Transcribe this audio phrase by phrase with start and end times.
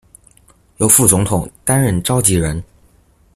[0.77, 2.63] 由副總統擔任召集人